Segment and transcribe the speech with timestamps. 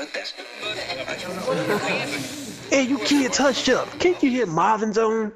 [0.00, 0.34] puertas.
[2.70, 3.88] Hey, you kids, hush up.
[3.98, 5.32] Can't you hear Marvin's on?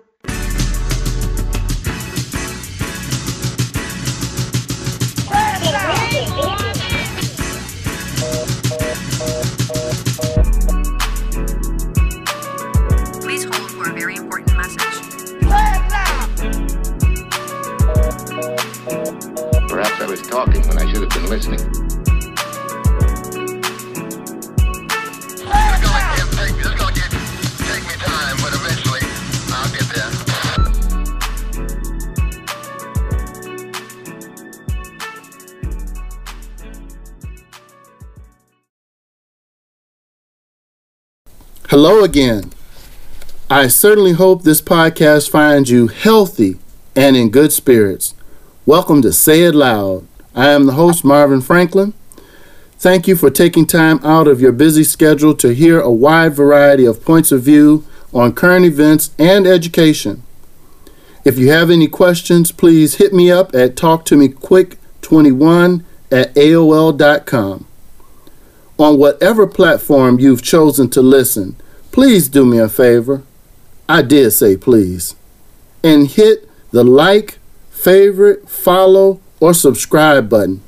[13.21, 14.81] Please hold for a very important message.
[19.69, 21.84] Perhaps I was talking when I should have been listening.
[41.77, 42.53] Hello again.
[43.51, 46.55] I certainly hope this podcast finds you healthy
[46.95, 48.15] and in good spirits.
[48.65, 50.07] Welcome to Say It Loud.
[50.37, 51.93] I am the host, Marvin Franklin.
[52.79, 56.85] Thank you for taking time out of your busy schedule to hear a wide variety
[56.85, 60.23] of points of view on current events and education.
[61.25, 65.83] If you have any questions, please hit me up at talktomequick21
[66.13, 67.67] at AOL.com.
[68.79, 71.57] On whatever platform you've chosen to listen,
[71.95, 73.23] please do me a favor.
[73.89, 75.15] I did say please.
[75.85, 77.39] And hit the like,
[77.71, 80.61] favorite, follow, or subscribe button.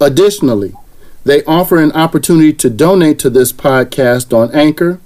[0.00, 0.72] Additionally,
[1.24, 4.98] they offer an opportunity to donate to this podcast on Anchor.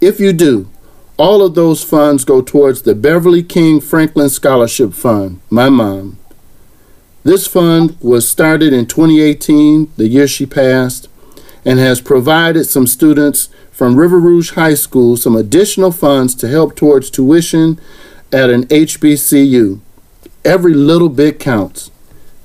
[0.00, 0.68] If you do,
[1.16, 6.18] all of those funds go towards the Beverly King Franklin Scholarship Fund, my mom.
[7.22, 11.08] This fund was started in 2018, the year she passed,
[11.64, 16.76] and has provided some students from River Rouge High School some additional funds to help
[16.76, 17.80] towards tuition
[18.32, 19.80] at an HBCU.
[20.44, 21.90] Every little bit counts.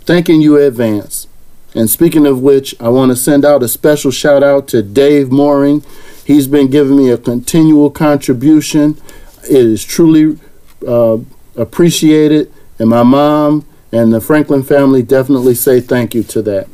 [0.01, 1.27] Thanking you in advance.
[1.75, 5.31] And speaking of which, I want to send out a special shout out to Dave
[5.31, 5.83] Mooring.
[6.25, 8.99] He's been giving me a continual contribution.
[9.43, 10.39] It is truly
[10.87, 11.19] uh,
[11.55, 16.67] appreciated, and my mom and the Franklin family definitely say thank you to that.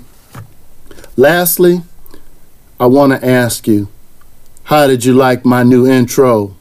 [1.18, 1.82] Lastly,
[2.80, 3.90] I want to ask you,
[4.66, 6.56] how did you like my new intro?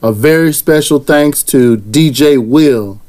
[0.00, 3.00] A very special thanks to DJ Will.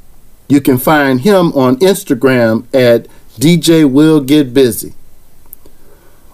[0.47, 3.07] You can find him on Instagram at
[3.37, 4.93] DJ Will Get Busy.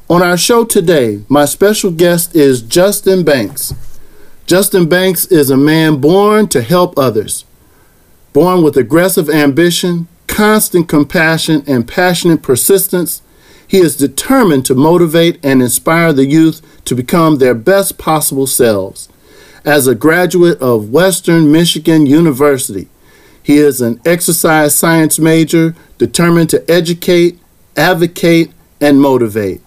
[0.10, 3.74] On our show today, my special guest is Justin Banks.
[4.46, 7.44] Justin Banks is a man born to help others,
[8.32, 13.22] born with aggressive ambition, constant compassion, and passionate persistence.
[13.68, 19.10] He is determined to motivate and inspire the youth to become their best possible selves.
[19.66, 22.88] As a graduate of Western Michigan University,
[23.44, 27.40] he is an exercise science major determined to educate,
[27.76, 29.62] advocate, and motivate.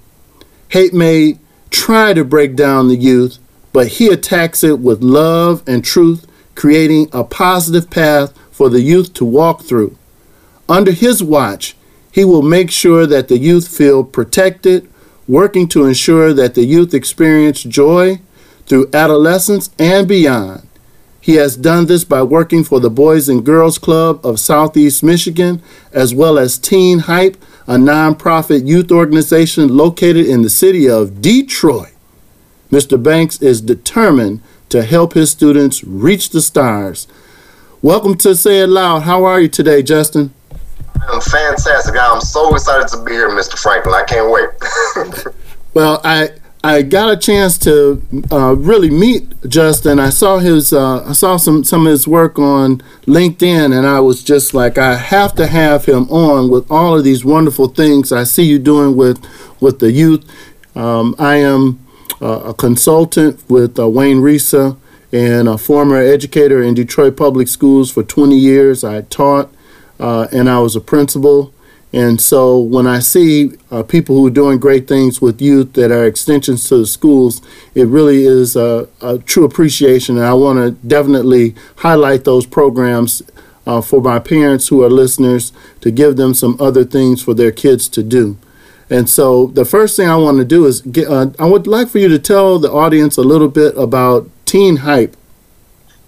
[0.69, 1.39] Hate may
[1.71, 3.39] try to break down the youth,
[3.73, 9.13] but he attacks it with love and truth, creating a positive path for the youth
[9.15, 9.97] to walk through.
[10.69, 11.77] Under his watch,
[12.13, 14.89] he will make sure that the youth feel protected,
[15.29, 18.21] working to ensure that the youth experience joy
[18.67, 20.67] through adolescence and beyond.
[21.21, 25.63] He has done this by working for the Boys and Girls Club of Southeast Michigan,
[25.93, 31.93] as well as Teen Hype, a nonprofit youth organization located in the city of Detroit.
[32.71, 33.01] Mr.
[33.01, 34.41] Banks is determined
[34.71, 37.07] to help his students reach the stars.
[37.83, 39.01] Welcome to Say It Loud.
[39.01, 40.33] How are you today, Justin?
[41.09, 41.97] I'm fantastic.
[41.99, 43.59] I'm so excited to be here, Mr.
[43.59, 43.95] Franklin.
[43.95, 45.35] I can't wait.
[45.75, 46.31] well, I
[46.63, 49.99] I got a chance to uh, really meet Justin.
[49.99, 54.01] I saw his uh, I saw some some of his work on LinkedIn, and I
[54.01, 58.13] was just like, I have to have him on with all of these wonderful things
[58.13, 59.25] I see you doing with
[59.59, 60.25] with the youth.
[60.77, 61.85] Um, I am
[62.21, 64.77] uh, a consultant with uh, Wayne RESA
[65.13, 68.85] and a former educator in Detroit Public Schools for 20 years.
[68.85, 69.53] I taught
[70.01, 71.53] uh, and I was a principal.
[71.93, 75.91] And so when I see uh, people who are doing great things with youth that
[75.91, 77.43] are extensions to the schools,
[77.75, 80.17] it really is a, a true appreciation.
[80.17, 83.23] And I want to definitely highlight those programs
[83.67, 87.53] uh, for my parents who are listeners to give them some other things for their
[87.53, 88.37] kids to do.
[88.89, 91.89] And so the first thing I want to do is get, uh, I would like
[91.89, 95.17] for you to tell the audience a little bit about Teen Hype.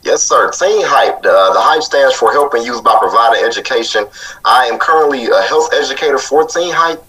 [0.02, 0.50] Yes, sir.
[0.50, 1.19] Teen Hype.
[1.19, 4.04] Uh, the Hype stands for Helping Youth by Providing Education.
[4.44, 7.00] I am currently a health educator for Teen Hype,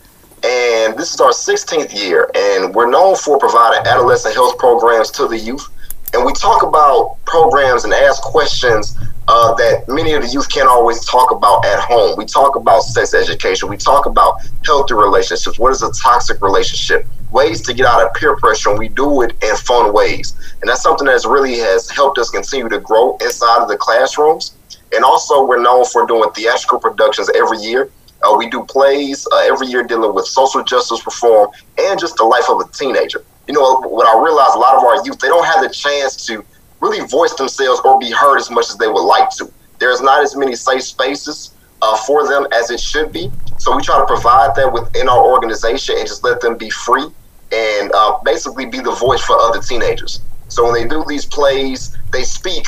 [0.44, 2.30] and this is our 16th year.
[2.36, 5.68] And we're known for providing adolescent health programs to the youth.
[6.14, 8.96] And we talk about programs and ask questions
[9.28, 12.16] uh, that many of the youth can't always talk about at home.
[12.16, 13.70] We talk about sex education.
[13.70, 15.58] We talk about healthy relationships.
[15.58, 17.08] What is a toxic relationship?
[17.34, 20.36] Ways to get out of peer pressure, and we do it in fun ways.
[20.62, 24.56] And that's something that's really has helped us continue to grow inside of the classrooms.
[24.94, 27.90] And also, we're known for doing theatrical productions every year.
[28.22, 31.50] Uh, we do plays uh, every year dealing with social justice reform
[31.80, 33.26] and just the life of a teenager.
[33.48, 36.28] You know, what I realize a lot of our youth, they don't have the chance
[36.28, 36.46] to
[36.82, 39.52] really voice themselves or be heard as much as they would like to.
[39.80, 43.32] There's not as many safe spaces uh, for them as it should be.
[43.58, 47.08] So we try to provide that within our organization and just let them be free
[47.54, 50.22] and uh, basically be the voice for other teenagers.
[50.48, 52.68] So when they do these plays, they speak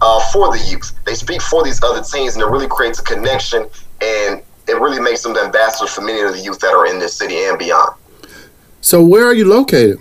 [0.00, 0.92] uh, for the youth.
[1.04, 3.68] They speak for these other teens, and it really creates a connection
[4.00, 6.98] and it really makes them the ambassadors for many of the youth that are in
[6.98, 7.94] this city and beyond.
[8.80, 9.98] So where are you located?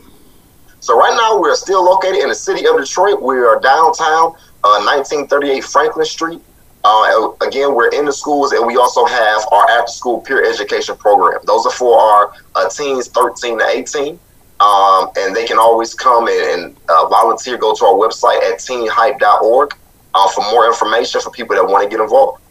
[0.80, 3.22] So right now we're still located in the city of Detroit.
[3.22, 4.34] We are downtown,
[4.64, 6.42] uh, 1938 Franklin Street.
[6.84, 11.40] Uh, again, we're in the schools, and we also have our after-school peer education program.
[11.46, 14.20] Those are for our uh, teens 13 to 18.
[14.60, 17.58] Um, and they can always come and, and uh, volunteer.
[17.58, 19.76] Go to our website at teenhype.org
[20.14, 22.42] uh, for more information for people that want to get involved.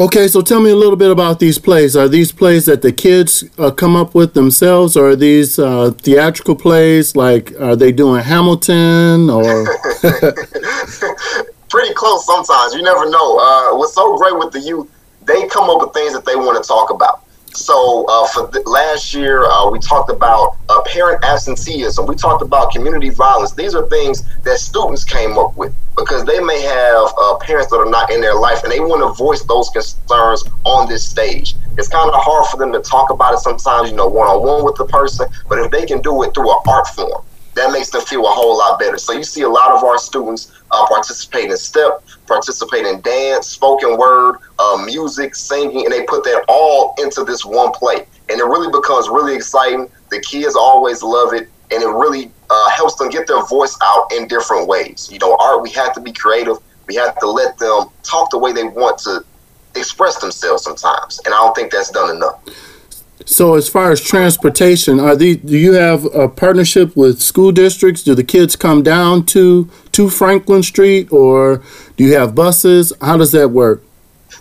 [0.00, 1.94] Okay, so tell me a little bit about these plays.
[1.94, 5.92] Are these plays that the kids uh, come up with themselves, or are these uh,
[5.92, 7.14] theatrical plays?
[7.14, 9.66] Like, are they doing Hamilton or?
[11.72, 12.74] Pretty close sometimes.
[12.74, 13.38] You never know.
[13.38, 14.90] Uh, what's so great with the youth,
[15.24, 17.24] they come up with things that they want to talk about.
[17.54, 22.04] So uh, for the, last year, uh, we talked about uh, parent absenteeism.
[22.04, 23.54] We talked about community violence.
[23.54, 27.78] These are things that students came up with because they may have uh, parents that
[27.78, 31.54] are not in their life and they want to voice those concerns on this stage.
[31.78, 34.42] It's kind of hard for them to talk about it sometimes, you know, one on
[34.44, 35.26] one with the person.
[35.48, 38.30] But if they can do it through an art form, that makes them feel a
[38.30, 38.98] whole lot better.
[38.98, 43.48] So you see a lot of our students uh, participate in step, participate in dance,
[43.48, 48.06] spoken word, uh, music, singing, and they put that all into this one play.
[48.30, 49.90] And it really becomes really exciting.
[50.10, 54.10] The kids always love it, and it really uh, helps them get their voice out
[54.12, 55.08] in different ways.
[55.12, 56.56] You know, art, we have to be creative.
[56.86, 59.24] We have to let them talk the way they want to
[59.74, 61.20] express themselves sometimes.
[61.24, 62.40] And I don't think that's done enough.
[63.24, 68.02] So, as far as transportation, are the do you have a partnership with school districts?
[68.02, 71.62] Do the kids come down to to Franklin Street, or
[71.96, 72.92] do you have buses?
[73.00, 73.82] How does that work?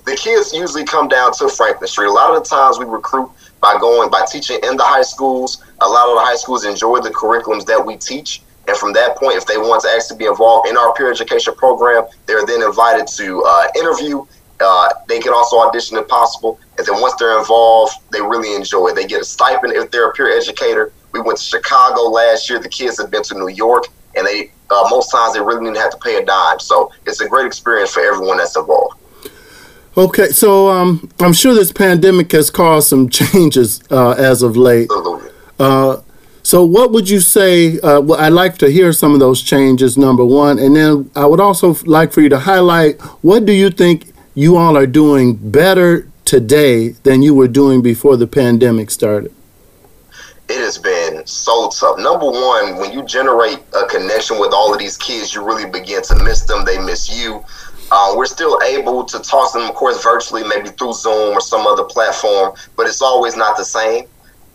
[0.05, 2.07] The kids usually come down to Franklin Street.
[2.07, 3.29] A lot of the times, we recruit
[3.61, 5.63] by going by teaching in the high schools.
[5.81, 8.41] A lot of the high schools enjoy the curriculums that we teach.
[8.67, 11.53] And from that point, if they want to actually be involved in our peer education
[11.55, 14.25] program, they're then invited to uh, interview
[14.61, 16.59] uh, they can also audition if possible.
[16.77, 18.95] And then once they're involved, they really enjoy it.
[18.95, 20.91] They get a stipend if they're a peer educator.
[21.11, 22.59] We went to Chicago last year.
[22.59, 23.85] The kids have been to New York,
[24.15, 26.59] and they uh, most times they really didn't have to pay a dime.
[26.59, 28.97] So it's a great experience for everyone that's involved.
[29.97, 34.89] Okay, so um, I'm sure this pandemic has caused some changes uh, as of late.
[34.89, 35.31] Absolutely.
[35.59, 36.01] Uh,
[36.43, 37.79] so, what would you say?
[37.79, 41.25] Uh, well, I'd like to hear some of those changes, number one, and then I
[41.25, 45.35] would also like for you to highlight what do you think you all are doing
[45.35, 49.33] better today than you were doing before the pandemic started?
[50.47, 51.97] It has been so tough.
[51.97, 56.01] Number one, when you generate a connection with all of these kids, you really begin
[56.03, 56.65] to miss them.
[56.65, 57.43] They miss you.
[57.91, 61.41] Uh, we're still able to talk to them, of course, virtually, maybe through Zoom or
[61.41, 64.05] some other platform, but it's always not the same.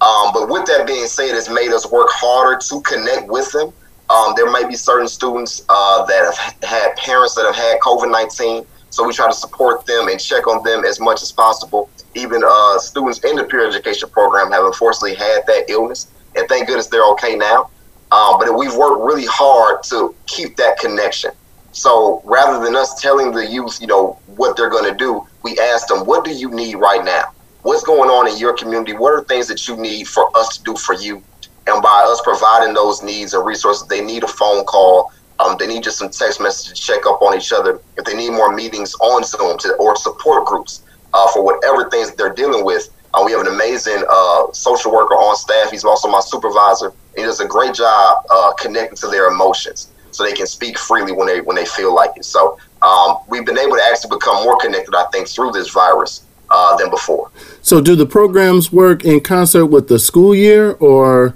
[0.01, 3.73] Um, but with that being said, it's made us work harder to connect with them.
[4.09, 8.11] Um, there may be certain students uh, that have had parents that have had COVID
[8.11, 11.91] 19 so we try to support them and check on them as much as possible.
[12.15, 16.67] Even uh, students in the peer education program have unfortunately had that illness, and thank
[16.67, 17.69] goodness they're okay now.
[18.11, 21.33] Um, but we've worked really hard to keep that connection.
[21.73, 25.59] So rather than us telling the youth, you know, what they're going to do, we
[25.59, 27.25] ask them, what do you need right now?
[27.65, 28.95] What's going on in your community?
[28.95, 31.23] What are things that you need for us to do for you?
[31.67, 35.67] And by us providing those needs and resources, they need a phone call, um, they
[35.67, 37.81] need just some text messages to check up on each other.
[37.97, 42.13] If they need more meetings on Zoom to, or support groups uh, for whatever things
[42.13, 45.71] they're dealing with, uh, we have an amazing uh, social worker on staff.
[45.71, 46.93] He's also my supervisor.
[47.17, 51.13] He does a great job uh, connecting to their emotions so they can speak freely
[51.13, 52.25] when they when they feel like it.
[52.25, 56.25] So um, we've been able to actually become more connected, I think, through this virus
[56.51, 57.31] uh, than before.
[57.63, 61.35] So do the programs work in concert with the school year or?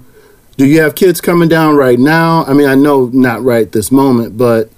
[0.57, 2.43] Do you have kids coming down right now?
[2.45, 4.69] I mean, I know not right this moment, but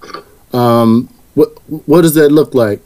[0.53, 1.49] um, what
[1.87, 2.81] what does that look like?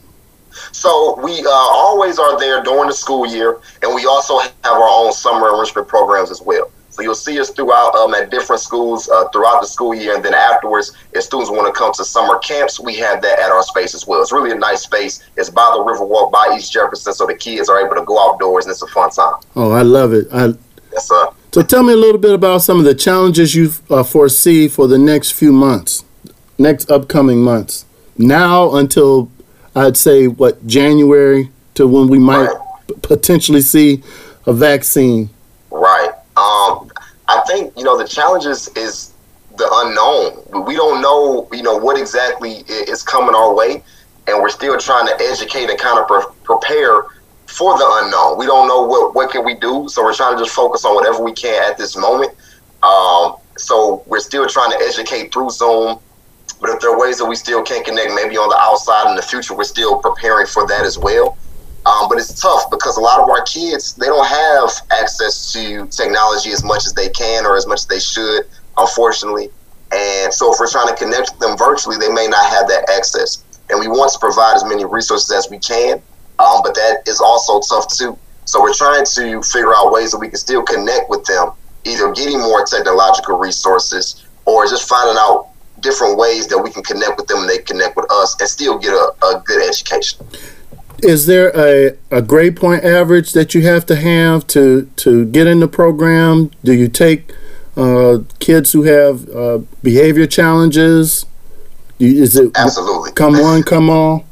[0.71, 4.89] So we uh, always are there during the school year, and we also have our
[4.89, 6.71] own summer enrichment programs as well.
[6.89, 10.25] So you'll see us throughout um, at different schools uh, throughout the school year, and
[10.25, 13.61] then afterwards, if students want to come to summer camps, we have that at our
[13.61, 14.19] space as well.
[14.21, 15.23] It's really a nice space.
[15.35, 18.65] It's by the Riverwalk, by East Jefferson, so the kids are able to go outdoors,
[18.65, 19.35] and it's a fun time.
[19.55, 20.27] Oh, I love it.
[20.31, 20.53] I,
[20.91, 21.27] Yes, sir.
[21.57, 24.87] So tell me a little bit about some of the challenges you uh, foresee for
[24.87, 26.05] the next few months,
[26.59, 27.83] next upcoming months.
[28.15, 29.31] Now until
[29.75, 33.01] I'd say what January to when we might Right.
[33.01, 34.03] potentially see
[34.45, 35.31] a vaccine.
[35.71, 36.11] Right.
[36.35, 36.91] Um,
[37.27, 39.13] I think you know the challenges is
[39.57, 40.63] the unknown.
[40.67, 43.81] We don't know, you know, what exactly is coming our way,
[44.27, 47.05] and we're still trying to educate and kind of pre- prepare
[47.47, 48.37] for the unknown.
[48.37, 50.95] We don't know what what can we do, so we're trying to just focus on
[50.95, 52.33] whatever we can at this moment.
[52.83, 55.99] Um, so we're still trying to educate through Zoom.
[56.59, 59.15] But if there are ways that we still can connect, maybe on the outside in
[59.15, 61.37] the future, we're still preparing for that as well.
[61.85, 65.87] Um, but it's tough because a lot of our kids they don't have access to
[65.87, 68.43] technology as much as they can or as much as they should,
[68.77, 69.49] unfortunately.
[69.91, 73.43] And so if we're trying to connect them virtually, they may not have that access.
[73.69, 76.01] And we want to provide as many resources as we can,
[76.39, 78.17] um, but that is also tough too.
[78.45, 81.51] So we're trying to figure out ways that we can still connect with them,
[81.83, 85.49] either getting more technological resources or just finding out
[85.81, 88.77] different ways that we can connect with them and they connect with us and still
[88.77, 90.25] get a, a good education.
[91.03, 95.45] Is there a, a grade point average that you have to have to, to get
[95.45, 96.51] in the program?
[96.63, 97.31] Do you take
[97.75, 101.25] uh, kids who have uh, behavior challenges?
[101.99, 103.11] Is it Absolutely.
[103.11, 104.26] come one, come all?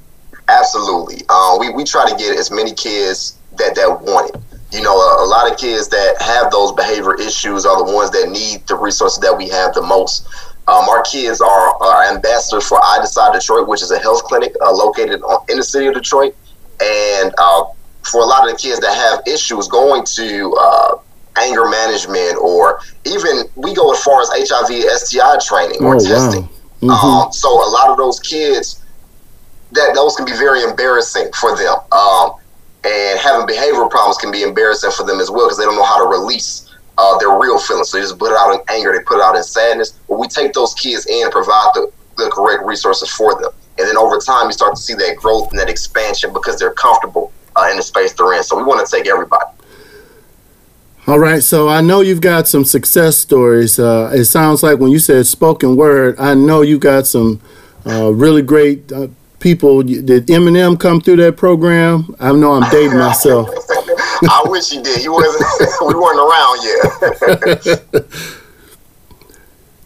[0.47, 1.21] Absolutely.
[1.29, 4.41] Um, we, we try to get as many kids that, that want it.
[4.71, 8.11] You know, a, a lot of kids that have those behavior issues are the ones
[8.11, 10.27] that need the resources that we have the most.
[10.67, 14.55] Um, our kids are, are ambassadors for I Decide Detroit, which is a health clinic
[14.61, 16.35] uh, located on, in the city of Detroit.
[16.81, 17.65] And uh,
[18.03, 20.95] for a lot of the kids that have issues going to uh,
[21.37, 26.03] anger management or even we go as far as HIV, STI training or Oh, wow.
[26.03, 26.49] testing.
[26.81, 26.89] Mhm.
[26.91, 28.81] Um, so a lot of those kids,
[29.75, 31.75] that those can be very embarrassing for them.
[31.91, 32.35] Um,
[32.83, 35.85] and having behavioral problems can be embarrassing for them as well because they don't know
[35.85, 37.89] how to release uh, their real feelings.
[37.89, 39.99] So they just put it out in anger, they put it out in sadness.
[40.07, 43.51] But we take those kids in and provide the, the correct resources for them.
[43.77, 46.73] And then over time, you start to see that growth and that expansion because they're
[46.73, 48.43] comfortable uh, in the space they're in.
[48.43, 49.45] So we want to take everybody.
[51.07, 53.77] All right, so I know you've got some success stories.
[53.77, 57.41] Uh, it sounds like when you said spoken word, I know you got some
[57.85, 59.09] uh, really great uh,
[59.45, 59.83] people.
[59.83, 62.15] Did Eminem come through that program?
[62.19, 63.47] I know I'm dating myself.
[64.27, 64.97] I wish he did.
[64.97, 65.69] He wasn't.
[65.87, 68.07] we weren't around yet.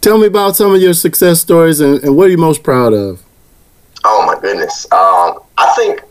[0.00, 2.94] Tell me about some of your success stories and, and what are you most proud
[2.94, 3.22] of?
[4.02, 4.90] Oh my goodness.
[4.92, 6.04] Um, I think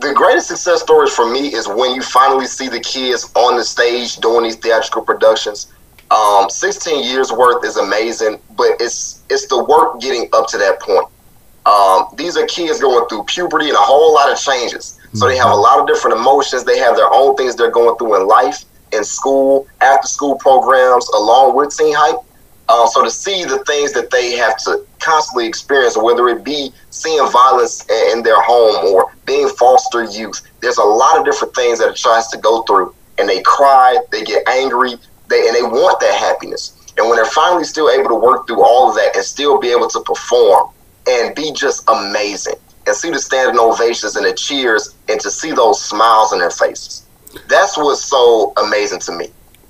[0.00, 3.64] the greatest success stories for me is when you finally see the kids on the
[3.64, 5.72] stage doing these theatrical productions.
[6.10, 10.80] Um, 16 years worth is amazing, but it's it's the work getting up to that
[10.80, 11.06] point.
[11.68, 14.98] Um, these are kids going through puberty and a whole lot of changes.
[15.12, 16.64] So they have a lot of different emotions.
[16.64, 21.06] They have their own things they're going through in life, in school, after school programs,
[21.08, 22.20] along with Teen Hype.
[22.70, 26.70] Uh, so to see the things that they have to constantly experience, whether it be
[26.90, 31.78] seeing violence in their home or being foster youth, there's a lot of different things
[31.78, 34.94] that a child has to go through, and they cry, they get angry,
[35.28, 36.92] they and they want that happiness.
[36.96, 39.70] And when they're finally still able to work through all of that and still be
[39.70, 40.70] able to perform
[41.08, 45.52] and be just amazing, and see the standing ovations and the cheers, and to see
[45.52, 47.04] those smiles on their faces,
[47.48, 49.28] that's what's so amazing to me.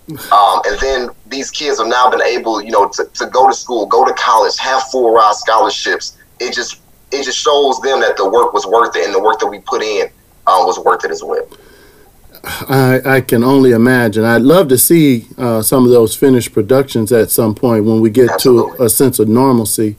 [0.33, 3.53] Um, and then these kids have now been able, you know, to, to go to
[3.53, 6.17] school, go to college, have full ride scholarships.
[6.41, 6.81] It just
[7.13, 9.59] it just shows them that the work was worth it, and the work that we
[9.61, 10.09] put in
[10.47, 11.47] um, was worth it as well.
[12.45, 14.25] I, I can only imagine.
[14.25, 18.11] I'd love to see uh, some of those finished productions at some point when we
[18.11, 18.77] get Absolutely.
[18.79, 19.97] to a sense of normalcy.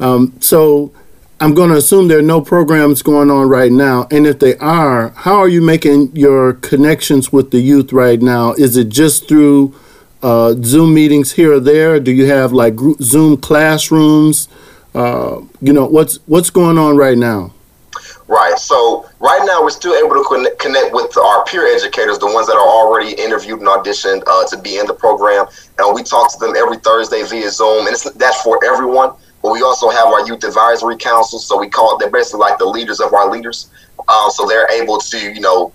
[0.00, 0.92] Um, so
[1.40, 4.08] I'm going to assume there are no programs going on right now.
[4.10, 8.54] And if they are, how are you making your connections with the youth right now?
[8.54, 9.74] Is it just through
[10.22, 12.00] uh, Zoom meetings here or there?
[12.00, 14.48] Do you have like group Zoom classrooms?
[14.94, 17.52] Uh, you know, what's what's going on right now?
[18.26, 18.58] Right.
[18.58, 22.46] So right now we're still able to conne- connect with our peer educators, the ones
[22.48, 25.46] that are already interviewed and auditioned uh, to be in the program,
[25.78, 29.12] and we talk to them every Thursday via Zoom, and it's, that's for everyone.
[29.42, 32.58] But we also have our youth advisory council, so we call it they're basically like
[32.58, 33.70] the leaders of our leaders.
[34.08, 35.72] Um, so they're able to you know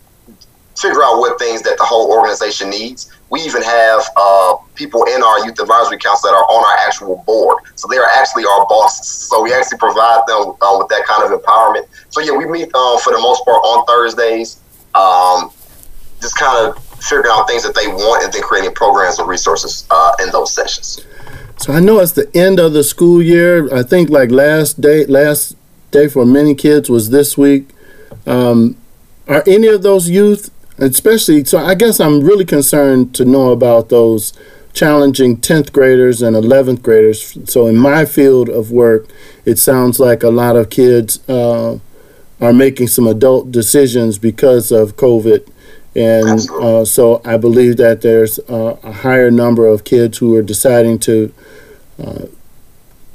[0.75, 3.12] figure out what things that the whole organization needs.
[3.29, 7.24] We even have uh, people in our youth advisory council that are on our actual
[7.25, 7.63] board.
[7.75, 9.08] So they are actually our bosses.
[9.08, 11.88] So we actually provide them uh, with that kind of empowerment.
[12.10, 14.60] So yeah, we meet uh, for the most part on Thursdays.
[14.93, 15.51] Um,
[16.22, 19.86] just kind of figuring out things that they want and then creating programs and resources
[19.89, 21.05] uh, in those sessions.
[21.63, 23.74] So I know it's the end of the school year.
[23.74, 25.55] I think like last day, last
[25.91, 27.70] day for many kids was this week.
[28.27, 28.75] Um,
[29.29, 31.46] are any of those youth, especially?
[31.46, 34.34] So I guess I'm really concerned to know about those
[34.74, 37.38] challenging 10th graders and 11th graders.
[37.50, 39.08] So in my field of work,
[39.46, 41.79] it sounds like a lot of kids uh,
[42.41, 45.48] are making some adult decisions because of COVID.
[45.96, 50.41] And uh, so I believe that there's uh, a higher number of kids who are
[50.41, 51.34] deciding to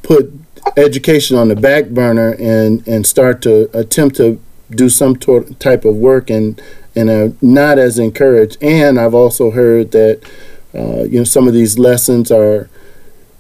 [0.03, 0.33] put
[0.77, 5.97] education on the back burner and, and start to attempt to do some type of
[5.97, 6.61] work and
[6.95, 8.59] and are not as encouraged.
[8.61, 10.21] And I've also heard that
[10.75, 12.69] uh, you know some of these lessons are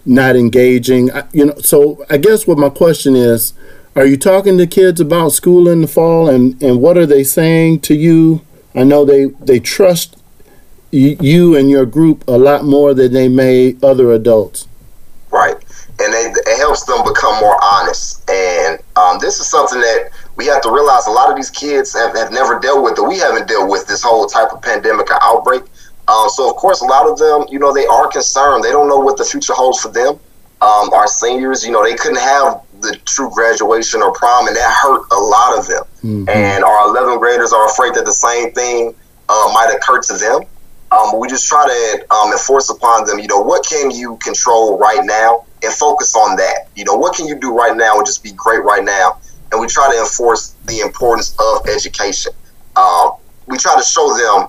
[0.06, 1.10] not engaging.
[1.12, 3.52] I, you know, so I guess what my question is:
[3.96, 7.24] Are you talking to kids about school in the fall, and and what are they
[7.24, 8.42] saying to you?
[8.74, 10.16] I know they they trust
[10.90, 14.66] you and your group a lot more than they may other adults.
[15.30, 15.56] Right.
[16.00, 17.02] And it, it helps them
[17.38, 18.28] become more honest.
[18.30, 21.94] And um, this is something that we have to realize a lot of these kids
[21.94, 25.10] have, have never dealt with, that we haven't dealt with this whole type of pandemic
[25.10, 25.62] or outbreak.
[26.08, 28.64] Um, so, of course, a lot of them, you know, they are concerned.
[28.64, 30.18] They don't know what the future holds for them.
[30.60, 34.78] Um, our seniors, you know, they couldn't have the true graduation or prom, and that
[34.82, 35.84] hurt a lot of them.
[36.02, 36.28] Mm-hmm.
[36.28, 38.94] And our 11th graders are afraid that the same thing
[39.28, 40.42] uh, might occur to them.
[40.90, 44.78] Um, we just try to um, enforce upon them, you know, what can you control
[44.78, 46.68] right now and focus on that.
[46.76, 49.18] You know, what can you do right now and just be great right now?
[49.50, 52.32] And we try to enforce the importance of education.
[52.76, 53.12] Um,
[53.46, 54.48] we try to show them,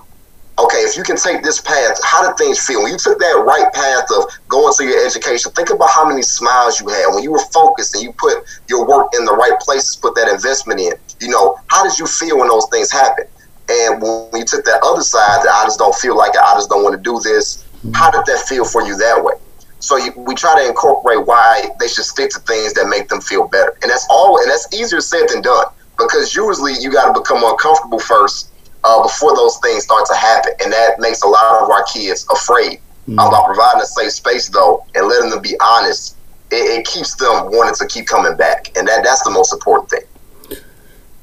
[0.59, 2.83] okay, if you can take this path, how did things feel?
[2.83, 6.21] When you took that right path of going to your education, think about how many
[6.21, 9.57] smiles you had when you were focused and you put your work in the right
[9.61, 10.93] places, put that investment in.
[11.21, 13.29] You know, how did you feel when those things happened?
[13.69, 16.55] And when you took that other side, that I just don't feel like it, I
[16.55, 17.65] just don't want to do this.
[17.93, 19.35] How did that feel for you that way?
[19.79, 23.21] So you, we try to incorporate why they should stick to things that make them
[23.21, 24.39] feel better, and that's all.
[24.39, 25.67] And that's easier said than done
[25.97, 28.51] because usually you got to become uncomfortable first
[28.83, 32.25] uh, before those things start to happen, and that makes a lot of our kids
[32.31, 32.79] afraid.
[33.07, 33.13] Mm-hmm.
[33.13, 36.15] About providing a safe space though, and letting them be honest,
[36.51, 39.89] it, it keeps them wanting to keep coming back, and that that's the most important
[39.89, 40.01] thing.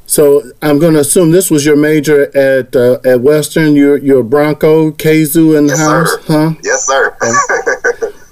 [0.07, 3.75] So I'm going to assume this was your major at uh, at Western.
[3.75, 6.21] You're you're Bronco Kazoo in the yes, house, sir.
[6.27, 6.55] huh?
[6.63, 7.17] Yes, sir.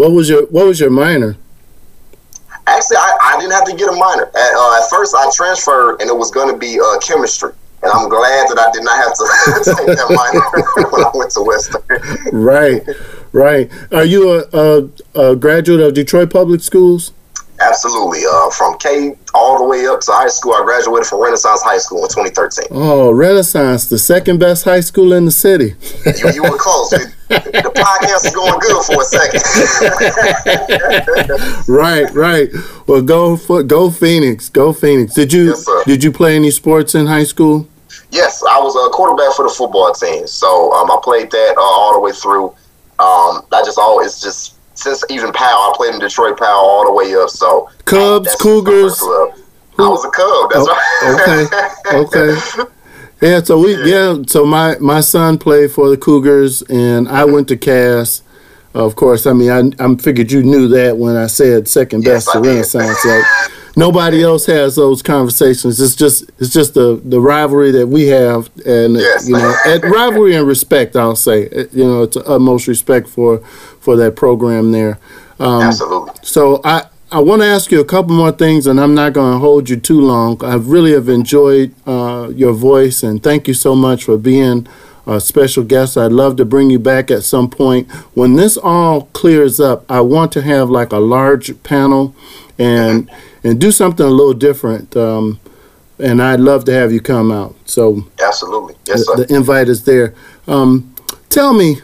[0.04, 1.36] what was your What was your minor?
[2.66, 4.24] Actually, I, I didn't have to get a minor.
[4.24, 7.52] At, uh, at first, I transferred, and it was going to be uh, chemistry.
[7.82, 11.30] And I'm glad that I did not have to take that minor when I went
[11.32, 11.82] to Western.
[12.32, 12.82] right,
[13.32, 13.70] right.
[13.92, 17.12] Are you a, a, a graduate of Detroit Public Schools?
[17.68, 18.20] Absolutely.
[18.30, 21.78] Uh, from K all the way up to high school, I graduated from Renaissance High
[21.78, 22.68] School in 2013.
[22.70, 25.74] Oh, Renaissance, the second best high school in the city.
[26.04, 26.90] you, you were close.
[26.90, 29.42] the podcast is going good for a second.
[31.68, 32.50] right, right.
[32.86, 35.14] Well, go for go Phoenix, go Phoenix.
[35.14, 37.68] Did you yes, did you play any sports in high school?
[38.10, 41.60] Yes, I was a quarterback for the football team, so um, I played that uh,
[41.60, 42.50] all the way through.
[42.98, 46.92] Um, I just always just since even Powell, I played in Detroit Powell all the
[46.92, 47.30] way up.
[47.30, 49.00] So Cubs, Cougars.
[49.76, 50.50] I was a Cub.
[50.50, 51.48] That's oh,
[51.92, 52.04] right.
[52.04, 52.62] Okay.
[52.62, 52.70] okay.
[53.20, 53.42] Yeah.
[53.42, 54.12] So we yeah.
[54.12, 54.22] yeah.
[54.26, 58.22] So my my son played for the Cougars, and I went to Cass.
[58.74, 62.26] Of course, I mean I I figured you knew that when I said second best
[62.26, 63.04] yes, to Renaissance.
[63.04, 63.24] Like,
[63.76, 65.80] nobody else has those conversations.
[65.80, 69.28] It's just it's just the the rivalry that we have, and yes.
[69.28, 70.96] you know, at rivalry and respect.
[70.96, 73.42] I'll say, you know, it's utmost respect for
[73.84, 74.98] for that program there.
[75.38, 76.14] Um, Absolutely.
[76.22, 76.86] So I.
[77.12, 79.70] I want to ask you a couple more things, and I'm not going to hold
[79.70, 80.42] you too long.
[80.42, 84.66] I really have enjoyed uh, your voice, and thank you so much for being
[85.06, 85.96] a special guest.
[85.96, 87.88] I'd love to bring you back at some point.
[88.14, 92.16] When this all clears up, I want to have like a large panel
[92.58, 93.08] and
[93.44, 94.96] and do something a little different.
[94.96, 95.38] Um,
[95.98, 97.54] and I'd love to have you come out.
[97.66, 99.16] So absolutely, yes, sir.
[99.16, 100.14] The, the invite is there.
[100.48, 100.94] Um,
[101.28, 101.76] tell me,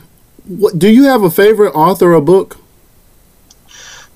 [0.51, 2.57] what, do you have a favorite author or book?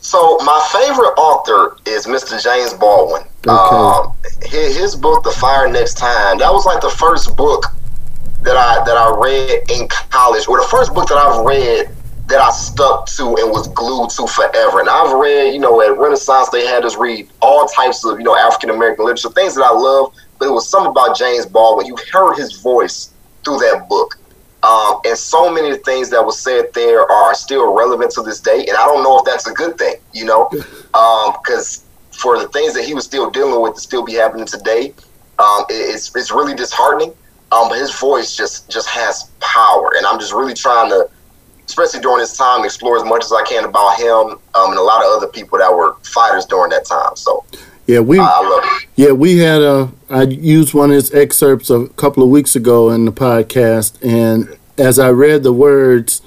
[0.01, 2.43] So my favorite author is Mr.
[2.43, 3.23] James Baldwin.
[3.47, 3.49] Okay.
[3.49, 7.65] Um, his, his book, The Fire Next Time, that was like the first book
[8.43, 11.89] that I that I read in college, or the first book that I've read
[12.27, 14.81] that I stuck to and was glued to forever.
[14.81, 18.25] And I've read, you know, at Renaissance they had us read all types of, you
[18.25, 20.15] know, African American literature, things that I love.
[20.39, 21.87] But it was something about James Baldwin.
[21.87, 23.13] You heard his voice
[23.45, 24.19] through that book.
[24.65, 28.61] Um, and so many things that was said there are still relevant to this day.
[28.61, 32.49] And I don't know if that's a good thing, you know, because um, for the
[32.49, 34.95] things that he was still dealing with to still be happening today,
[35.39, 37.13] um, it's, it's really disheartening.
[37.53, 41.09] Um, but his voice just just has power, and I'm just really trying to,
[41.67, 44.83] especially during this time, explore as much as I can about him um, and a
[44.83, 47.15] lot of other people that were fighters during that time.
[47.15, 47.45] So
[47.87, 48.87] Yeah, we I, I love it.
[48.97, 52.91] yeah we had a I used one of his excerpts a couple of weeks ago
[52.91, 56.23] in the podcast, and as I read the words,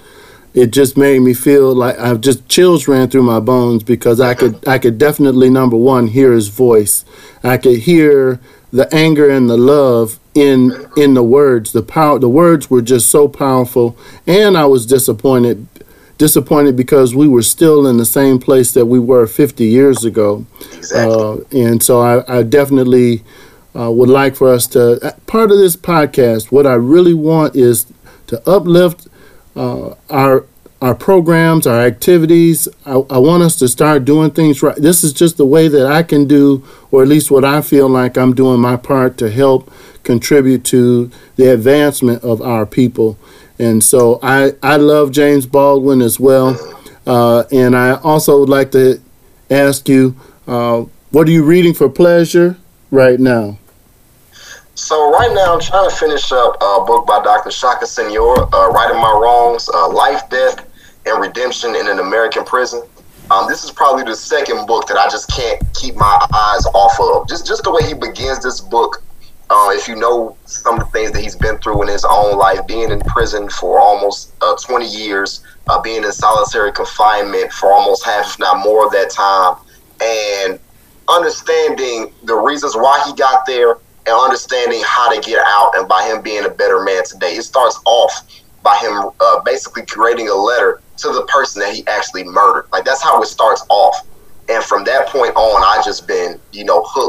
[0.54, 4.34] it just made me feel like I've just chills ran through my bones because I
[4.34, 7.06] could I could definitely number one hear his voice.
[7.44, 8.40] I could hear
[8.72, 11.72] the anger and the love in in the words.
[11.72, 15.68] The power the words were just so powerful, and I was disappointed
[16.18, 20.46] disappointed because we were still in the same place that we were 50 years ago.
[20.74, 21.16] Exactly.
[21.16, 23.24] Uh, and so I, I definitely
[23.78, 27.56] uh, would like for us to, uh, part of this podcast, what I really want
[27.56, 27.86] is
[28.28, 29.08] to uplift
[29.56, 30.46] uh, our
[30.80, 32.68] our programs, our activities.
[32.86, 34.76] I, I want us to start doing things right.
[34.76, 37.90] This is just the way that I can do, or at least what I feel
[37.90, 39.72] like I'm doing my part to help
[40.04, 43.18] contribute to the advancement of our people.
[43.60, 46.58] And so I, I love James Baldwin as well.
[47.06, 49.02] Uh, and I also would like to
[49.50, 50.16] ask you,
[50.48, 52.58] uh, what are you reading for pleasure
[52.92, 53.58] right now?
[54.76, 57.50] So right now, I'm trying to finish up a book by Dr.
[57.50, 60.68] Shaka Senghor, uh, Writing My Wrongs, uh, Life, Death,
[61.08, 62.84] and Redemption in an American Prison.
[63.32, 66.98] Um, this is probably the second book that I just can't keep my eyes off
[67.00, 67.28] of.
[67.28, 69.04] Just just the way he begins this book.
[69.50, 72.38] Uh, if you know some of the things that he's been through in his own
[72.38, 77.72] life, being in prison for almost uh, 20 years, uh, being in solitary confinement for
[77.72, 79.56] almost half, if not more of that time,
[80.02, 80.60] and
[81.08, 86.04] understanding the reasons why he got there and understanding how to get out and by
[86.04, 87.36] him being a better man today.
[87.36, 91.86] It starts off by him uh, basically creating a letter to the person that he
[91.88, 92.68] actually murdered.
[92.72, 94.06] Like that's how it starts off.
[94.50, 97.07] And from that point on, I just been, you know, hooked,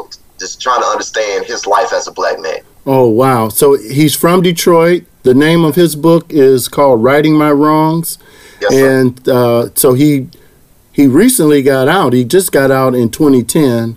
[0.58, 2.60] trying to understand his life as a black man.
[2.86, 3.48] Oh, wow.
[3.48, 5.04] So he's from Detroit.
[5.22, 8.18] The name of his book is called Writing My Wrongs.
[8.60, 10.28] Yes, and uh, so he
[10.92, 12.12] he recently got out.
[12.12, 13.96] He just got out in 2010,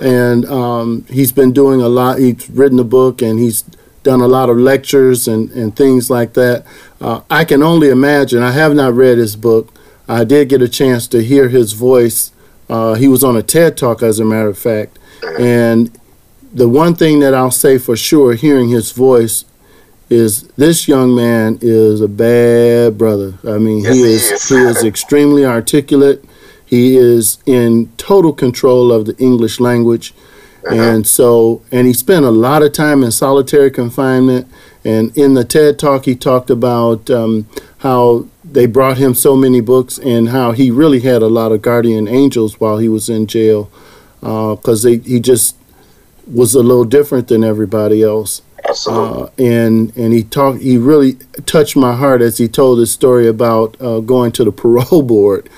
[0.00, 2.18] and um, he's been doing a lot.
[2.18, 3.62] He's written a book and he's
[4.02, 6.64] done a lot of lectures and, and things like that.
[7.00, 8.42] Uh, I can only imagine.
[8.42, 9.72] I have not read his book.
[10.08, 12.32] I did get a chance to hear his voice.
[12.68, 14.98] Uh, he was on a TED talk, as a matter of fact,
[15.38, 15.96] and
[16.52, 19.44] the one thing that I'll say for sure, hearing his voice,
[20.08, 23.34] is this young man is a bad brother.
[23.46, 24.48] I mean, Yes, he is is.
[24.48, 26.24] he is extremely articulate.
[26.66, 30.12] He is in total control of the English language.
[30.70, 34.46] And so, and he spent a lot of time in solitary confinement.
[34.84, 37.46] And in the TED talk, he talked about um,
[37.78, 41.62] how they brought him so many books and how he really had a lot of
[41.62, 43.70] guardian angels while he was in jail
[44.20, 45.56] because he just
[46.32, 48.42] was a little different than everybody else.
[48.68, 49.22] Absolutely.
[49.22, 50.60] Uh, and and he talked.
[50.60, 51.14] He really
[51.46, 55.48] touched my heart as he told his story about uh, going to the parole board.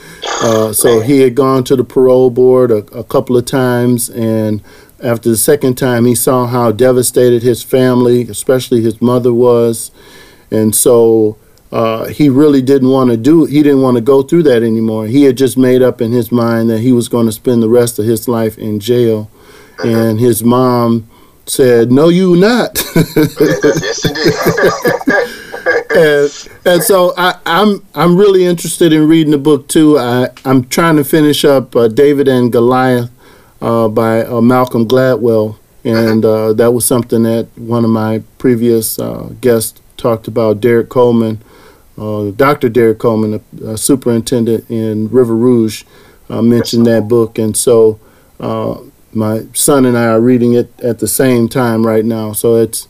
[0.42, 4.62] Uh, so he had gone to the parole board a, a couple of times, and
[5.02, 9.90] after the second time, he saw how devastated his family, especially his mother, was,
[10.50, 11.36] and so.
[11.70, 15.06] Uh, he really didn't want to do he didn't want to go through that anymore
[15.06, 17.68] he had just made up in his mind that he was going to spend the
[17.70, 19.30] rest of his life in jail
[19.84, 21.08] and his mom
[21.46, 22.80] said no you not
[23.16, 25.32] yes, did.
[25.96, 29.98] and, and so I, I'm I'm really interested in reading the book too.
[29.98, 33.10] I I'm trying to finish up uh, David and Goliath
[33.60, 38.98] uh, by uh, Malcolm Gladwell, and uh, that was something that one of my previous
[38.98, 40.60] uh, guests talked about.
[40.60, 41.40] Derek Coleman,
[41.98, 42.68] uh, Dr.
[42.68, 45.84] Derek Coleman, a, a superintendent in River Rouge,
[46.28, 47.98] uh, mentioned that book, and so.
[49.14, 52.88] My son and I are reading it at the same time right now, so it's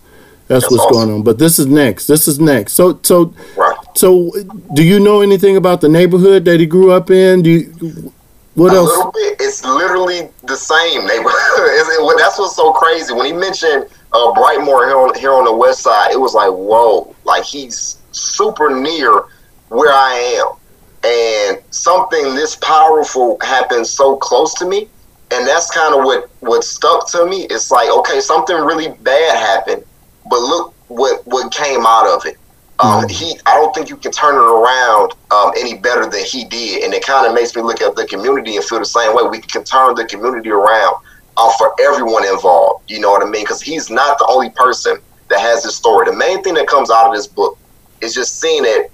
[0.49, 0.93] that's, That's what's awesome.
[1.09, 1.23] going on.
[1.23, 2.07] But this is next.
[2.07, 2.75] This is next.
[2.75, 3.77] So so right.
[3.95, 4.31] so
[4.75, 7.43] do you know anything about the neighborhood that he grew up in?
[7.43, 8.13] Do you,
[8.55, 8.89] what a else?
[8.91, 9.37] little bit.
[9.41, 11.33] It's literally the same neighborhood.
[11.33, 13.15] It- That's what's so crazy.
[13.15, 16.51] When he mentioned uh, Brightmoor here on, here on the west side, it was like,
[16.51, 19.25] whoa, like he's super near
[19.69, 20.57] where I am.
[21.05, 24.89] And something this powerful happened so close to me.
[25.33, 27.47] And that's kind of what, what stuck to me.
[27.49, 29.85] It's like, okay, something really bad happened,
[30.29, 32.37] but look what, what came out of it.
[32.79, 36.45] Um, he, I don't think you can turn it around um, any better than he
[36.45, 39.15] did, and it kind of makes me look at the community and feel the same
[39.15, 39.23] way.
[39.23, 40.97] We can turn the community around
[41.37, 42.91] uh, for everyone involved.
[42.91, 43.45] You know what I mean?
[43.45, 46.11] Because he's not the only person that has this story.
[46.11, 47.57] The main thing that comes out of this book
[48.01, 48.91] is just seeing it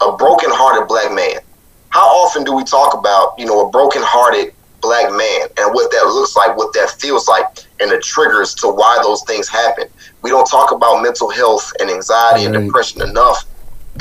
[0.00, 1.40] a broken-hearted black man.
[1.88, 4.53] How often do we talk about you know a broken-hearted
[4.84, 7.46] black man and what that looks like, what that feels like,
[7.80, 9.88] and the triggers to why those things happen.
[10.20, 13.46] We don't talk about mental health and anxiety and depression enough.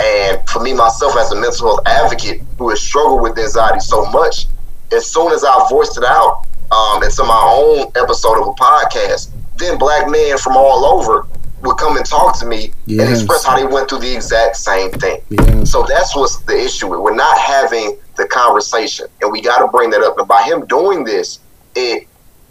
[0.02, 4.06] And for me, myself, as a mental health advocate who has struggled with anxiety so
[4.12, 4.48] much,
[4.92, 9.32] as soon as I voiced it out um, into my own episode of a podcast,
[9.58, 11.28] then black men from all over
[11.64, 14.92] would come and talk to me and express how they went through the exact same
[14.92, 15.22] thing.
[15.30, 15.72] Yes.
[15.72, 17.00] So that's what's the issue with.
[17.00, 20.18] We're not having the conversation, and we got to bring that up.
[20.18, 21.40] And by him doing this,
[21.76, 22.08] it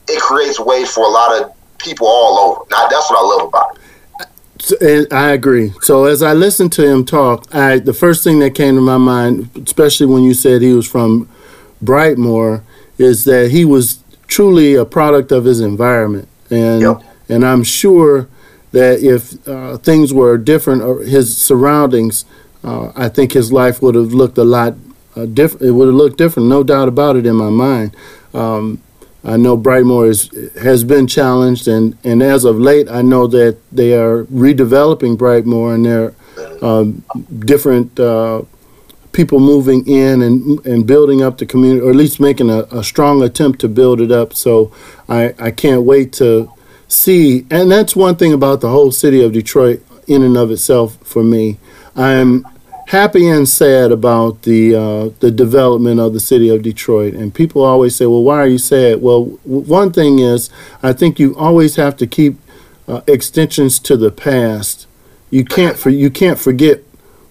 [0.09, 2.65] it creates way for a lot of people all over.
[2.71, 3.79] Now that's what I love about it.
[4.81, 5.73] And I agree.
[5.83, 8.97] So as I listened to him talk, I the first thing that came to my
[8.99, 11.29] mind, especially when you said he was from
[11.85, 12.63] Brightmoor,
[12.97, 17.03] is that he was truly a product of his environment, and Yep.
[17.29, 18.29] and I'm sure
[18.73, 22.25] that if uh, things were different or his surroundings,
[22.65, 24.75] uh, I think his life would have looked a lot
[25.17, 25.63] uh, different.
[25.67, 27.95] It would have looked different, no doubt about it in my mind.
[28.35, 28.83] Um,
[29.25, 33.59] I know Brightmoor is, has been challenged, and, and as of late, I know that
[33.71, 36.15] they are redeveloping Brightmoor, and there
[36.61, 37.05] are um,
[37.45, 38.43] different uh,
[39.13, 42.83] people moving in and and building up the community, or at least making a, a
[42.83, 44.35] strong attempt to build it up.
[44.35, 44.73] So
[45.09, 46.51] I, I can't wait to
[46.93, 50.97] see, and that's one thing about the whole city of Detroit in and of itself
[50.99, 51.59] for me.
[51.95, 52.45] I'm
[52.89, 57.15] happy and sad about the uh, the development of the city of Detroit.
[57.15, 60.51] And people always say, "Well, why are you sad?" Well, one thing is,
[60.83, 62.37] I think you always have to keep
[62.89, 64.87] uh, extensions to the past.
[65.31, 66.83] You can't for you can't forget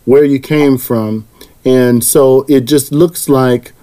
[0.06, 1.28] where you came from,
[1.64, 3.74] and so it just looks like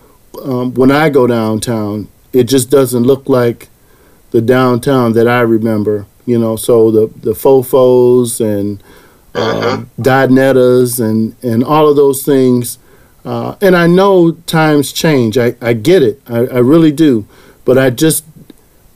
[0.43, 3.69] um, when I go downtown, it just doesn't look like
[4.31, 6.07] the downtown that I remember.
[6.27, 8.83] You know, so the the fofos and
[9.35, 12.79] uh, Dodnettas and and all of those things.
[13.25, 15.37] Uh, and I know times change.
[15.37, 16.23] I, I get it.
[16.27, 17.27] I, I really do.
[17.64, 18.25] But I just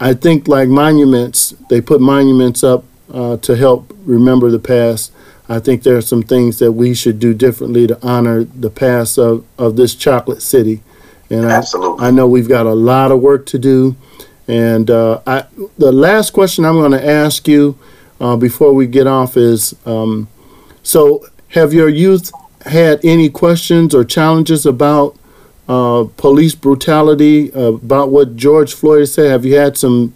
[0.03, 5.12] I think like monuments, they put monuments up uh, to help remember the past.
[5.49, 9.18] I think there are some things that we should do differently to honor the past
[9.18, 10.83] of, of this chocolate city.
[11.31, 11.62] And I,
[11.99, 13.95] I know we've got a lot of work to do.
[14.53, 15.45] And uh, I,
[15.79, 17.79] the last question I'm going to ask you
[18.21, 20.29] uh, before we get off is um,
[20.83, 22.31] so, have your youth
[22.67, 25.17] had any questions or challenges about
[25.69, 29.31] uh, police brutality, uh, about what George Floyd said?
[29.31, 30.12] Have you had some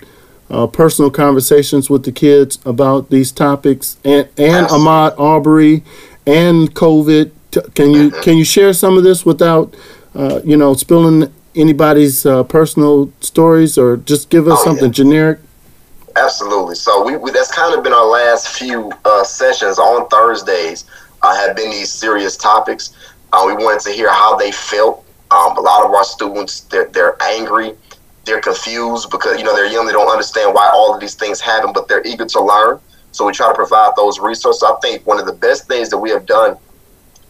[0.51, 4.67] uh, personal conversations with the kids about these topics and, and.
[4.67, 5.83] Ahmaud Arbery
[6.27, 7.31] and COVID?
[7.75, 9.75] Can you can you share some of this without
[10.15, 14.93] uh, you know spilling anybody's uh, personal stories, or just give us Oh, something yeah.
[15.03, 15.39] generic?
[16.17, 16.75] Absolutely.
[16.77, 20.85] So we, we that's kind of been our last few uh, sessions on Thursdays.
[21.23, 22.95] Uh, have been these serious topics.
[23.33, 25.05] Uh, we wanted to hear how they felt.
[25.31, 27.73] Um, a lot of our students they're, they're angry,
[28.25, 29.87] they're confused because you know they're young.
[29.87, 32.79] They don't understand why all of these things happen, but they're eager to learn.
[33.13, 34.63] So we try to provide those resources.
[34.63, 36.53] I think one of the best things that we have done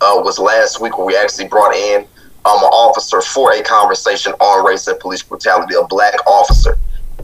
[0.03, 2.07] uh, was last week where we actually brought in
[2.47, 6.79] um, an officer for a conversation on race and police brutality, a black officer,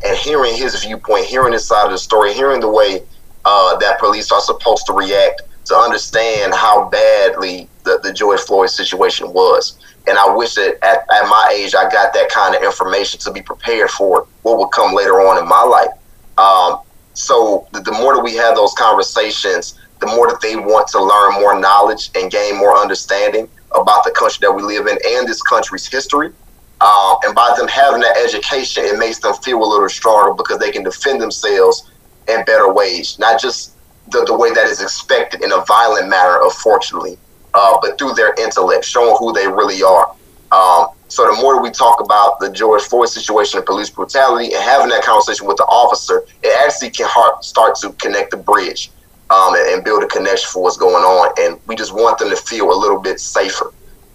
[0.04, 3.02] and hearing his viewpoint, hearing his side of the story, hearing the way
[3.44, 8.70] uh, that police are supposed to react to understand how badly the, the George Floyd
[8.70, 9.78] situation was.
[10.08, 13.30] And I wish that at, at my age I got that kind of information to
[13.30, 15.90] be prepared for what would come later on in my life.
[16.36, 16.80] Um,
[17.14, 21.00] so the, the more that we have those conversations, the more that they want to
[21.00, 25.28] learn more knowledge and gain more understanding about the country that we live in and
[25.28, 26.32] this country's history.
[26.80, 30.58] Um, and by them having that education, it makes them feel a little stronger because
[30.58, 31.90] they can defend themselves
[32.28, 33.74] in better ways, not just
[34.10, 37.18] the, the way that is expected in a violent manner, unfortunately,
[37.54, 40.14] uh, but through their intellect, showing who they really are.
[40.50, 44.62] Um, so the more we talk about the George Floyd situation and police brutality and
[44.62, 47.08] having that conversation with the officer, it actually can
[47.42, 48.90] start to connect the bridge
[49.32, 51.32] um, and, and build a connection for what's going on.
[51.40, 53.72] And we just want them to feel a little bit safer.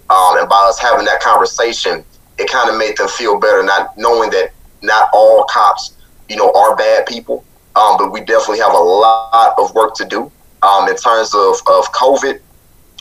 [0.09, 2.05] Um, and by us having that conversation,
[2.37, 4.51] it kind of made them feel better, not knowing that
[4.83, 5.97] not all cops,
[6.29, 7.43] you know, are bad people.
[7.75, 10.31] Um, but we definitely have a lot of work to do.
[10.63, 12.39] Um, in terms of, of COVID,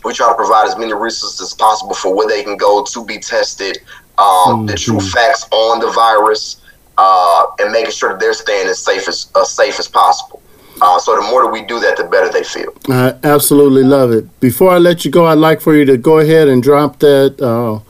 [0.04, 3.04] we try to provide as many resources as possible for where they can go to
[3.04, 3.78] be tested,
[4.18, 6.62] um, the true facts on the virus,
[6.98, 10.42] uh, and making sure that they're staying as safe as, as safe as possible.
[10.80, 12.72] Uh, so the more that we do that, the better they feel.
[12.88, 14.40] I absolutely love it.
[14.40, 17.40] Before I let you go, I'd like for you to go ahead and drop that
[17.40, 17.80] uh,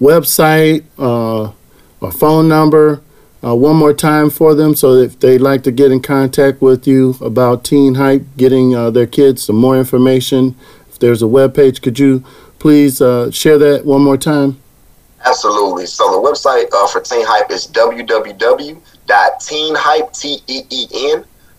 [0.00, 1.52] website uh,
[2.00, 3.02] or phone number
[3.46, 6.86] uh, one more time for them so if they'd like to get in contact with
[6.86, 10.56] you about Teen Hype, getting uh, their kids some more information.
[10.88, 12.24] If there's a web page, could you
[12.58, 14.58] please uh, share that one more time?
[15.24, 15.86] Absolutely.
[15.86, 18.82] So the website uh, for Teen Hype is www.teenhype,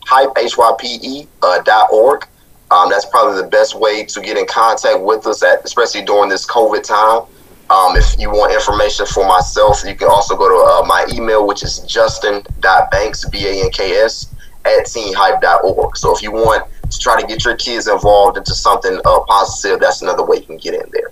[0.08, 2.20] T-E-E-N, hype, H-Y-P-E, uh.
[2.70, 6.30] Um, that's probably the best way to get in contact with us, at, especially during
[6.30, 7.22] this COVID time.
[7.70, 11.48] Um, if you want information for myself, you can also go to uh, my email,
[11.48, 15.98] which is justin.banks, B-A-N-K-S, at teenhype.org.
[15.98, 19.80] So if you want to try to get your kids involved into something uh, positive,
[19.80, 21.12] that's another way you can get in there.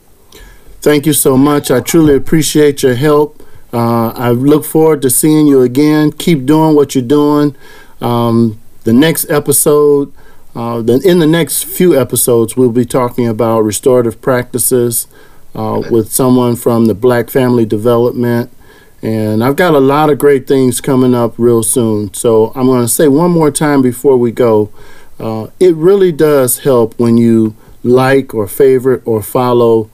[0.81, 1.71] Thank you so much.
[1.71, 3.41] I truly appreciate your help.
[3.73, 6.11] Uh, I look forward to seeing you again.
[6.11, 7.55] Keep doing what you're doing.
[8.01, 10.13] Um, the next episode,
[10.55, 15.07] uh, then in the next few episodes, we'll be talking about restorative practices
[15.53, 18.49] uh, with someone from the Black Family Development.
[19.01, 22.13] And I've got a lot of great things coming up real soon.
[22.13, 24.71] So I'm going to say one more time before we go.
[25.19, 29.89] Uh, it really does help when you like or favorite or follow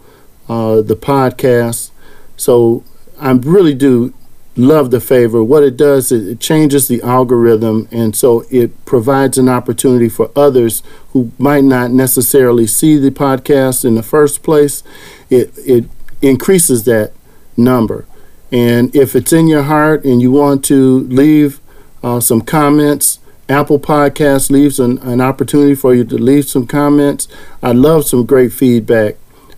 [0.47, 1.91] uh, the podcast.
[2.37, 2.83] So
[3.19, 4.13] I really do
[4.55, 5.43] love the favor.
[5.43, 10.31] What it does is it changes the algorithm, and so it provides an opportunity for
[10.35, 10.83] others
[11.13, 14.83] who might not necessarily see the podcast in the first place.
[15.29, 15.85] It it
[16.21, 17.13] increases that
[17.55, 18.05] number,
[18.51, 21.59] and if it's in your heart and you want to leave
[22.03, 23.19] uh, some comments.
[23.49, 27.27] Apple Podcast leaves an, an opportunity for you to leave some comments.
[27.61, 29.15] I love some great feedback.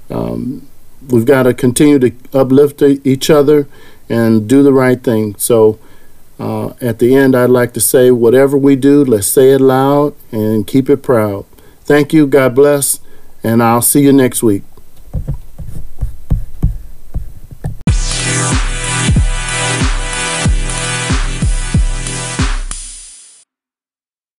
[0.10, 0.68] Um,
[1.10, 3.68] we've got to continue to uplift each other
[4.10, 5.36] and do the right thing.
[5.38, 5.80] So,
[6.40, 10.16] uh, at the end, I'd like to say, whatever we do, let's say it loud
[10.32, 11.46] and keep it proud.
[11.82, 12.28] Thank you.
[12.28, 13.00] God bless.
[13.44, 14.64] And I'll see you next week.